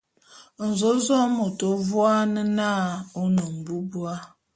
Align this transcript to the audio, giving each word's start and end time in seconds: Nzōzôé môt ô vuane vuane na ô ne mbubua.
Nzōzôé 0.67 1.17
môt 1.35 1.59
ô 1.69 1.71
vuane 1.85 2.41
vuane 2.43 2.43
na 2.57 2.69
ô 3.19 3.21
ne 3.33 3.41
mbubua. 3.57 4.13